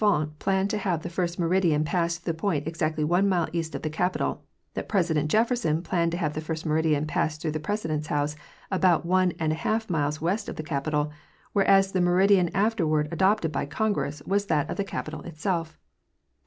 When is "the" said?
1.03-1.15, 3.83-3.89, 6.33-6.41, 7.51-7.59, 10.55-10.63, 11.91-12.01, 14.77-14.83